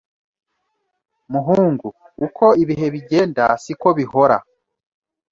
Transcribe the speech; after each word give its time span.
Muhungu, 1.31 1.87
uko 2.25 2.45
ibihe 2.63 2.87
bigenda 2.93 3.43
.siko 3.63 3.89
bihora.. 3.97 4.37